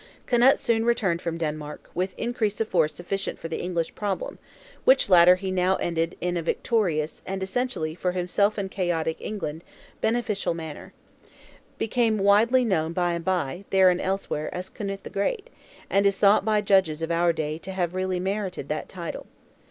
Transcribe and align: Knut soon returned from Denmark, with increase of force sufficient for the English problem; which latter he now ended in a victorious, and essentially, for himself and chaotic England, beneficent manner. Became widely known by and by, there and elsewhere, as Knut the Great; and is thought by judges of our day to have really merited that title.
Knut 0.25 0.57
soon 0.57 0.83
returned 0.83 1.21
from 1.21 1.37
Denmark, 1.37 1.91
with 1.93 2.17
increase 2.17 2.59
of 2.59 2.67
force 2.67 2.91
sufficient 2.91 3.37
for 3.37 3.49
the 3.49 3.61
English 3.61 3.93
problem; 3.93 4.39
which 4.83 5.11
latter 5.11 5.35
he 5.35 5.51
now 5.51 5.75
ended 5.75 6.17
in 6.19 6.37
a 6.37 6.41
victorious, 6.41 7.21
and 7.23 7.43
essentially, 7.43 7.93
for 7.93 8.13
himself 8.13 8.57
and 8.57 8.71
chaotic 8.71 9.17
England, 9.19 9.63
beneficent 10.01 10.55
manner. 10.55 10.93
Became 11.77 12.17
widely 12.17 12.65
known 12.65 12.93
by 12.93 13.13
and 13.13 13.23
by, 13.23 13.63
there 13.69 13.91
and 13.91 14.01
elsewhere, 14.01 14.49
as 14.51 14.71
Knut 14.71 15.03
the 15.03 15.11
Great; 15.11 15.51
and 15.87 16.07
is 16.07 16.17
thought 16.17 16.43
by 16.43 16.61
judges 16.61 17.03
of 17.03 17.11
our 17.11 17.31
day 17.31 17.59
to 17.59 17.71
have 17.71 17.93
really 17.93 18.19
merited 18.19 18.69
that 18.69 18.89
title. 18.89 19.27